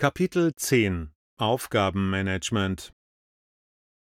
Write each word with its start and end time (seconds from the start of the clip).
Kapitel 0.00 0.54
10 0.54 1.10
Aufgabenmanagement 1.38 2.92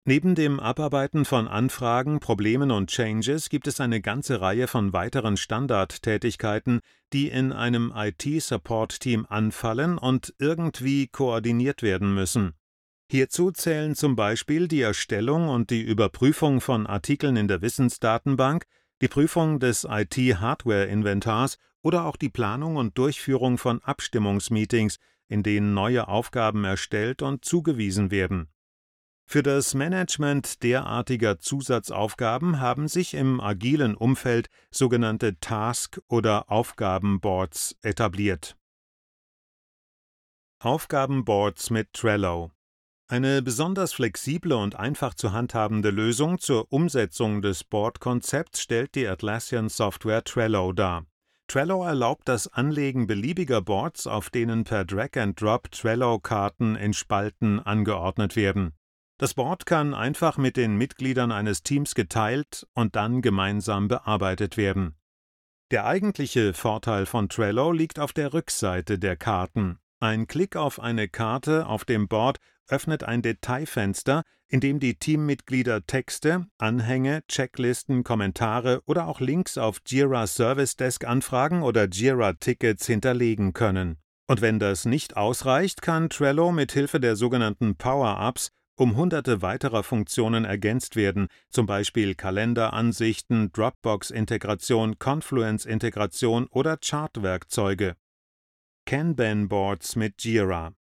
Neben 0.05 0.35
dem 0.35 0.59
Abarbeiten 0.59 1.25
von 1.25 1.47
Anfragen, 1.47 2.19
Problemen 2.19 2.73
und 2.73 2.91
Changes 2.91 3.49
gibt 3.49 3.69
es 3.69 3.81
eine 3.81 4.01
ganze 4.01 4.41
Reihe 4.41 4.67
von 4.67 4.93
weiteren 4.93 5.37
Standardtätigkeiten, 5.37 6.81
die 7.13 7.29
in 7.29 7.53
einem 7.53 7.93
IT-Support-Team 7.95 9.27
anfallen 9.29 9.99
und 9.99 10.35
irgendwie 10.41 11.07
koordiniert 11.07 11.85
werden 11.85 12.13
müssen. 12.13 12.55
Hierzu 13.09 13.53
zählen 13.53 13.95
zum 13.95 14.17
Beispiel 14.17 14.67
die 14.67 14.81
Erstellung 14.81 15.49
und 15.49 15.71
die 15.71 15.83
Überprüfung 15.83 16.61
von 16.61 16.89
Artikeln 16.89 17.37
in 17.37 17.47
der 17.47 17.63
Wissensdatenbank, 17.63 18.65
die 19.01 19.07
Prüfung 19.07 19.61
des 19.61 19.87
IT-Hardware-Inventars 19.89 21.57
oder 21.83 22.05
auch 22.05 22.17
die 22.17 22.31
Planung 22.31 22.75
und 22.75 22.99
Durchführung 22.99 23.59
von 23.59 23.81
Abstimmungsmeetings, 23.85 24.99
in 25.29 25.43
denen 25.43 25.75
neue 25.75 26.09
Aufgaben 26.09 26.65
erstellt 26.65 27.23
und 27.23 27.45
zugewiesen 27.45 28.11
werden. 28.11 28.49
Für 29.27 29.43
das 29.43 29.75
Management 29.75 30.63
derartiger 30.63 31.39
Zusatzaufgaben 31.39 32.61
haben 32.61 32.89
sich 32.89 33.15
im 33.15 33.41
agilen 33.41 33.95
Umfeld 33.95 34.49
sogenannte 34.71 35.39
Task- 35.39 36.01
oder 36.09 36.51
Aufgabenboards 36.51 37.77
etabliert. 37.83 38.57
Aufgabenboards 40.61 41.71
mit 41.71 41.93
Trello 41.93 42.51
eine 43.11 43.41
besonders 43.41 43.95
flexible 43.95 44.53
und 44.53 44.77
einfach 44.77 45.15
zu 45.15 45.33
handhabende 45.33 45.89
Lösung 45.89 46.39
zur 46.39 46.71
Umsetzung 46.71 47.41
des 47.41 47.65
Board-Konzepts 47.65 48.61
stellt 48.61 48.95
die 48.95 49.09
Atlassian-Software 49.09 50.25
Trello 50.25 50.75
dar 50.75 51.07
Trello 51.49 51.83
erlaubt 51.83 52.29
das 52.29 52.47
Anlegen 52.47 53.07
beliebiger 53.07 53.63
Boards, 53.63 54.07
auf 54.07 54.29
denen 54.29 54.65
per 54.65 54.85
Drag-and-Drop 54.85 55.71
Trello-Karten 55.71 56.77
in 56.77 56.93
Spalten 56.93 57.59
angeordnet 57.59 58.37
werden. 58.37 58.75
Das 59.17 59.33
Board 59.33 59.65
kann 59.65 59.95
einfach 59.95 60.37
mit 60.37 60.59
den 60.59 60.77
Mitgliedern 60.77 61.33
eines 61.33 61.63
Teams 61.63 61.95
geteilt 61.95 62.67
und 62.75 62.97
dann 62.97 63.23
gemeinsam 63.23 63.89
bearbeitet 63.89 64.59
werden. 64.59 64.95
Der 65.71 65.87
eigentliche 65.87 66.53
Vorteil 66.53 67.07
von 67.07 67.31
Trello 67.31 67.73
liegt 67.73 67.99
auf 67.99 68.13
der 68.13 68.35
Rückseite 68.35 68.99
der 68.99 69.17
Karten. 69.17 69.79
Ein 70.01 70.27
Klick 70.27 70.55
auf 70.55 70.79
eine 70.79 71.09
Karte 71.09 71.67
auf 71.67 71.87
dem 71.87 72.09
Board 72.09 72.41
öffnet 72.69 73.05
ein 73.05 73.23
Detailfenster, 73.23 74.23
in 74.49 74.61
dem 74.61 74.81
die 74.81 74.95
Teammitglieder 74.95 75.87
Texte, 75.87 76.47
Anhänge, 76.59 77.23
Checklisten, 77.29 78.03
Kommentare 78.05 78.83
oder 78.87 79.07
auch 79.07 79.21
Links 79.21 79.59
auf 79.59 79.81
Jira 79.87 80.27
Service 80.27 80.77
Desk 80.77 81.05
Anfragen 81.05 81.63
oder 81.63 81.87
Jira 81.89 82.33
Tickets 82.35 82.87
hinterlegen 82.87 83.53
können. 83.53 83.99
Und 84.27 84.41
wenn 84.41 84.59
das 84.59 84.85
nicht 84.85 85.17
ausreicht, 85.17 85.83
kann 85.83 86.11
Trello 86.11 86.53
mit 86.53 86.73
Hilfe 86.73 87.01
der 87.01 87.17
sogenannten 87.17 87.77
Power-Ups 87.77 88.51
um 88.79 88.97
hunderte 88.97 89.43
weiterer 89.43 89.83
Funktionen 89.83 90.45
ergänzt 90.45 90.95
werden, 90.95 91.27
zum 91.51 91.67
Beispiel 91.67 92.15
Kalenderansichten, 92.15 93.51
Dropbox-Integration, 93.53 95.01
Confluence-Integration 95.01 96.47
oder 96.47 96.77
Chartwerkzeuge. 96.77 97.97
Kanban-Boards 98.87 99.97
mit 99.97 100.23
Jira 100.23 100.78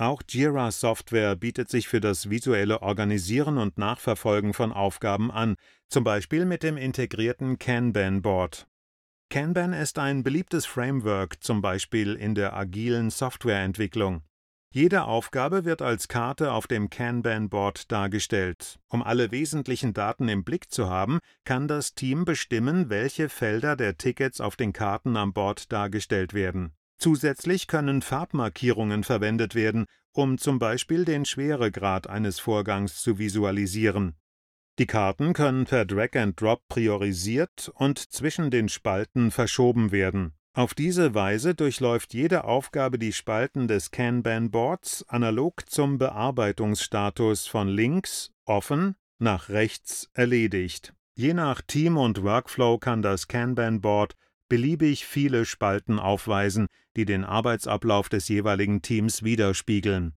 auch 0.00 0.22
Jira 0.28 0.70
Software 0.70 1.36
bietet 1.36 1.68
sich 1.68 1.88
für 1.88 2.00
das 2.00 2.30
visuelle 2.30 2.82
Organisieren 2.82 3.58
und 3.58 3.78
Nachverfolgen 3.78 4.54
von 4.54 4.72
Aufgaben 4.72 5.30
an, 5.30 5.56
zum 5.88 6.04
Beispiel 6.04 6.44
mit 6.44 6.62
dem 6.62 6.76
integrierten 6.76 7.58
Kanban 7.58 8.22
Board. 8.22 8.66
Kanban 9.30 9.72
ist 9.72 9.98
ein 9.98 10.22
beliebtes 10.22 10.64
Framework, 10.66 11.42
zum 11.42 11.60
Beispiel 11.60 12.14
in 12.14 12.34
der 12.34 12.56
agilen 12.56 13.10
Softwareentwicklung. 13.10 14.22
Jede 14.70 15.04
Aufgabe 15.04 15.64
wird 15.64 15.82
als 15.82 16.08
Karte 16.08 16.52
auf 16.52 16.66
dem 16.66 16.90
Kanban 16.90 17.48
Board 17.48 17.90
dargestellt. 17.90 18.78
Um 18.88 19.02
alle 19.02 19.30
wesentlichen 19.30 19.94
Daten 19.94 20.28
im 20.28 20.44
Blick 20.44 20.70
zu 20.70 20.88
haben, 20.88 21.20
kann 21.44 21.68
das 21.68 21.94
Team 21.94 22.24
bestimmen, 22.24 22.90
welche 22.90 23.28
Felder 23.28 23.76
der 23.76 23.96
Tickets 23.96 24.40
auf 24.40 24.56
den 24.56 24.72
Karten 24.72 25.16
am 25.16 25.32
Board 25.32 25.72
dargestellt 25.72 26.34
werden 26.34 26.77
Zusätzlich 26.98 27.68
können 27.68 28.02
Farbmarkierungen 28.02 29.04
verwendet 29.04 29.54
werden, 29.54 29.86
um 30.12 30.36
zum 30.36 30.58
Beispiel 30.58 31.04
den 31.04 31.24
Schweregrad 31.24 32.08
eines 32.08 32.40
Vorgangs 32.40 33.00
zu 33.00 33.18
visualisieren. 33.18 34.16
Die 34.78 34.86
Karten 34.86 35.32
können 35.32 35.64
per 35.64 35.84
Drag 35.84 36.14
and 36.14 36.40
Drop 36.40 36.66
priorisiert 36.68 37.70
und 37.74 37.98
zwischen 37.98 38.50
den 38.50 38.68
Spalten 38.68 39.30
verschoben 39.30 39.92
werden. 39.92 40.34
Auf 40.54 40.74
diese 40.74 41.14
Weise 41.14 41.54
durchläuft 41.54 42.14
jede 42.14 42.44
Aufgabe 42.44 42.98
die 42.98 43.12
Spalten 43.12 43.68
des 43.68 43.92
Kanban-Boards 43.92 45.08
analog 45.08 45.68
zum 45.70 45.98
Bearbeitungsstatus 45.98 47.46
von 47.46 47.68
links 47.68 48.32
offen 48.44 48.96
nach 49.18 49.48
rechts 49.48 50.10
erledigt. 50.14 50.94
Je 51.14 51.34
nach 51.34 51.60
Team 51.60 51.96
und 51.96 52.22
Workflow 52.22 52.78
kann 52.78 53.02
das 53.02 53.28
Kanban-Board 53.28 54.14
beliebig 54.48 55.06
viele 55.06 55.44
Spalten 55.44 55.98
aufweisen, 55.98 56.66
die 56.96 57.04
den 57.04 57.24
Arbeitsablauf 57.24 58.08
des 58.08 58.28
jeweiligen 58.28 58.82
Teams 58.82 59.22
widerspiegeln. 59.22 60.17